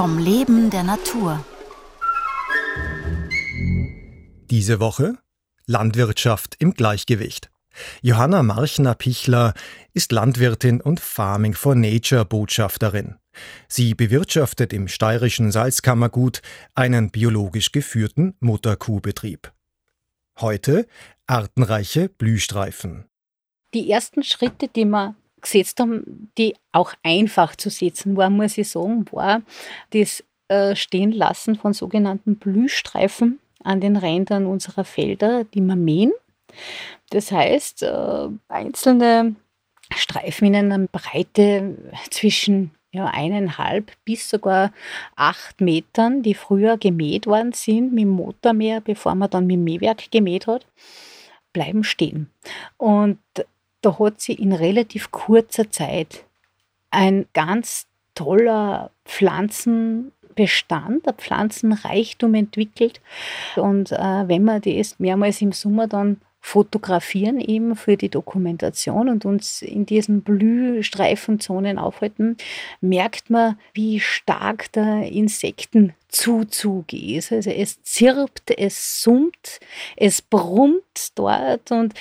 [0.00, 1.44] Vom Leben der Natur.
[4.50, 5.18] Diese Woche
[5.66, 7.50] Landwirtschaft im Gleichgewicht.
[8.00, 9.52] Johanna Marchner-Pichler
[9.92, 13.16] ist Landwirtin und Farming for Nature Botschafterin.
[13.68, 16.40] Sie bewirtschaftet im steirischen Salzkammergut
[16.74, 19.52] einen biologisch geführten Mutterkuhbetrieb.
[20.40, 20.86] Heute
[21.26, 23.04] artenreiche Blühstreifen.
[23.74, 28.68] Die ersten Schritte, die wir gesetzt haben, die auch einfach zu setzen waren, muss ich
[28.68, 29.42] sagen, war
[29.90, 36.12] das äh, Stehenlassen von sogenannten Blühstreifen an den Rändern unserer Felder, die wir mähen.
[37.10, 39.34] Das heißt, äh, einzelne
[39.94, 41.76] Streifen in einer Breite
[42.10, 44.72] zwischen ja, eineinhalb bis sogar
[45.14, 49.64] acht Metern, die früher gemäht worden sind mit dem Motormäher, bevor man dann mit dem
[49.64, 50.66] Mähwerk gemäht hat,
[51.52, 52.30] bleiben stehen.
[52.76, 53.18] Und
[53.82, 56.24] da hat sie in relativ kurzer Zeit
[56.90, 63.00] ein ganz toller Pflanzenbestand, ein Pflanzenreichtum entwickelt.
[63.56, 69.26] Und äh, wenn man das mehrmals im Sommer dann fotografieren eben für die Dokumentation und
[69.26, 72.38] uns in diesen Blühstreifenzonen aufhalten,
[72.80, 77.32] merkt man, wie stark der Insektenzuzug ist.
[77.32, 79.60] Also es zirpt, es summt,
[79.96, 81.92] es brummt dort und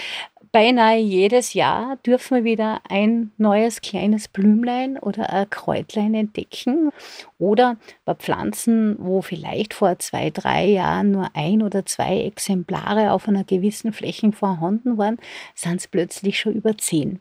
[0.51, 6.91] beinahe jedes Jahr dürfen wir wieder ein neues kleines Blümlein oder ein Kräutlein entdecken.
[7.37, 13.27] Oder bei Pflanzen, wo vielleicht vor zwei, drei Jahren nur ein oder zwei Exemplare auf
[13.27, 15.17] einer gewissen Fläche vorhanden waren,
[15.55, 17.19] sind es plötzlich schon über zehn.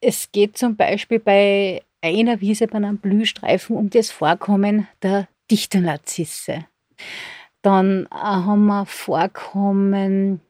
[0.00, 6.66] Es geht zum Beispiel bei einer Wiese bei einem Blühstreifen um das Vorkommen der Dichternarzisse.
[7.62, 10.40] Dann äh, haben wir Vorkommen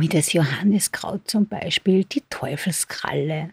[0.00, 3.50] wie das Johanniskraut zum Beispiel, die Teufelskralle,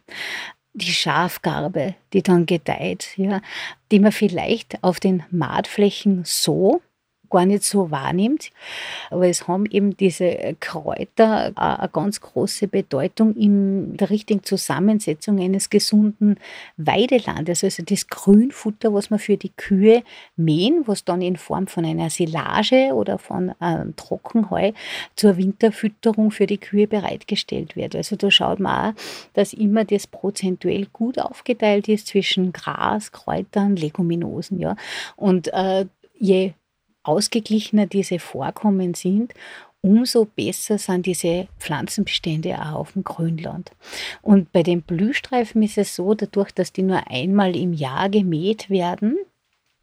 [0.73, 3.41] die Schafgarbe, die dann gedeiht, ja,
[3.91, 6.81] die man vielleicht auf den Maatflächen so
[7.35, 8.49] gar nicht so wahrnimmt.
[9.09, 15.69] Aber es haben eben diese Kräuter eine ganz große Bedeutung in der richtigen Zusammensetzung eines
[15.69, 16.37] gesunden
[16.77, 17.63] Weidelandes.
[17.63, 20.03] Also das Grünfutter, was man für die Kühe
[20.37, 24.71] mähen, was dann in Form von einer Silage oder von einem Trockenheu
[25.15, 27.95] zur Winterfütterung für die Kühe bereitgestellt wird.
[27.95, 28.99] Also da schaut man auch,
[29.33, 34.59] dass immer das prozentuell gut aufgeteilt ist zwischen Gras, Kräutern, Leguminosen.
[34.59, 34.77] Ja.
[35.17, 35.85] Und äh,
[36.17, 36.53] je
[37.07, 39.33] ausgeglichener diese Vorkommen sind,
[39.81, 43.71] umso besser sind diese Pflanzenbestände auch auf dem Grünland.
[44.21, 48.69] Und bei den Blühstreifen ist es so, dadurch, dass die nur einmal im Jahr gemäht
[48.69, 49.17] werden,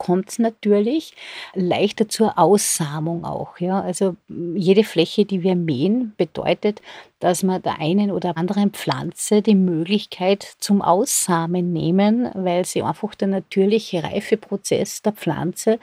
[0.03, 1.15] kommt es natürlich
[1.55, 3.61] leichter zur Aussamung auch.
[3.61, 3.81] Ja?
[3.81, 6.83] Also jede Fläche, die wir mähen, bedeutet,
[7.21, 13.15] dass wir der einen oder anderen Pflanze die Möglichkeit zum Aussamen nehmen, weil sie einfach
[13.15, 15.79] der natürliche Reifeprozess der Pflanze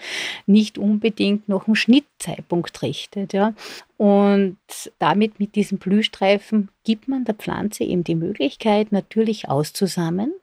[0.46, 3.32] nicht unbedingt nach dem Schnittzeitpunkt richtet.
[3.32, 3.54] Ja?
[3.96, 4.58] Und
[5.00, 10.34] damit mit diesen Blühstreifen gibt man der Pflanze eben die Möglichkeit, natürlich auszusamen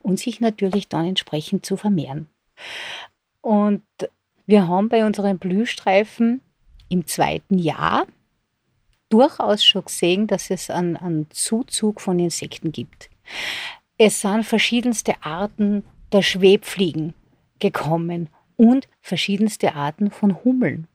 [0.00, 2.26] und sich natürlich dann entsprechend zu vermehren.
[3.48, 3.82] Und
[4.44, 6.42] wir haben bei unseren Blühstreifen
[6.90, 8.06] im zweiten Jahr
[9.08, 13.08] durchaus schon gesehen, dass es einen, einen Zuzug von Insekten gibt.
[13.96, 15.82] Es sind verschiedenste Arten
[16.12, 17.14] der Schwebfliegen
[17.58, 20.86] gekommen und verschiedenste Arten von Hummeln.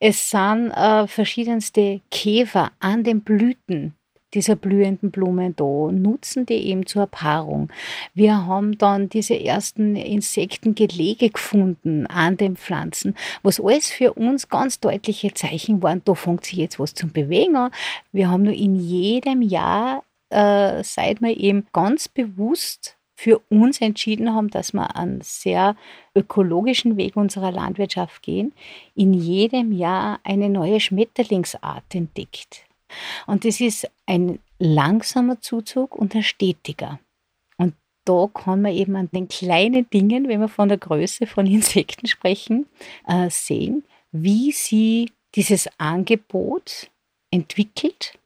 [0.00, 3.94] Es sind äh, verschiedenste Käfer an den Blüten
[4.34, 7.70] dieser blühenden Blumen da, nutzen die eben zur Paarung.
[8.14, 14.80] Wir haben dann diese ersten Insektengelege gefunden an den Pflanzen, was alles für uns ganz
[14.80, 17.72] deutliche Zeichen waren, da fängt sich jetzt was zum Bewegen an.
[18.12, 24.34] Wir haben nur in jedem Jahr, äh, seit wir eben ganz bewusst für uns entschieden
[24.34, 25.76] haben, dass wir einen sehr
[26.14, 28.54] ökologischen Weg unserer Landwirtschaft gehen,
[28.94, 32.69] in jedem Jahr eine neue Schmetterlingsart entdeckt.
[33.26, 37.00] Und das ist ein langsamer Zuzug und ein stetiger.
[37.56, 41.46] Und da kann man eben an den kleinen Dingen, wenn wir von der Größe von
[41.46, 42.66] Insekten sprechen,
[43.06, 46.90] äh, sehen, wie sie dieses Angebot
[47.30, 48.18] entwickelt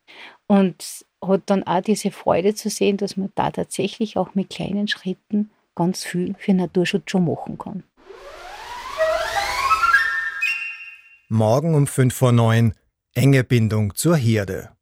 [0.47, 4.89] und hat dann auch diese Freude zu sehen, dass man da tatsächlich auch mit kleinen
[4.89, 7.83] Schritten ganz viel für Naturschutz schon machen kann.
[11.29, 12.75] Morgen um 5 vor 9
[13.17, 14.75] Enge Bindung zur Herde.